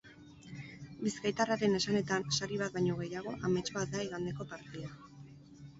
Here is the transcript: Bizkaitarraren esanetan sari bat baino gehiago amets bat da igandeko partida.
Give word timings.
Bizkaitarraren 1.01 1.81
esanetan 1.81 2.25
sari 2.39 2.59
bat 2.65 2.75
baino 2.79 2.97
gehiago 3.03 3.35
amets 3.51 3.69
bat 3.79 3.95
da 3.97 4.05
igandeko 4.09 4.51
partida. 4.57 4.93